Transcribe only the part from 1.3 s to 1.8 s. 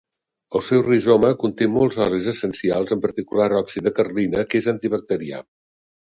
conté